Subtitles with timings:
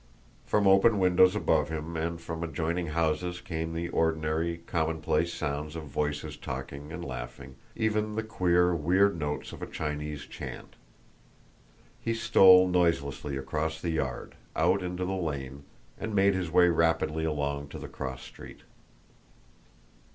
[0.47, 5.83] From open windows above him and from adjoining houses came the ordinary, commonplace sounds of
[5.83, 10.75] voices talking and laughing, even the queer, weird notes of a Chinese chant.
[11.99, 15.65] He stole noiselessly across the yard, out into the lane,
[15.99, 18.61] and made his way rapidly along to the cross street.